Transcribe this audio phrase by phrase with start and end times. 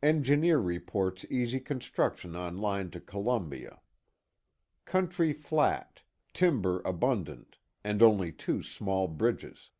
[0.00, 3.80] Engineer reports easy construction on line to Columbia.
[4.84, 9.70] Country flat, timber abundant, and only two small bridges."